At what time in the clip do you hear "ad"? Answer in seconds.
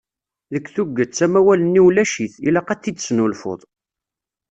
2.73-2.79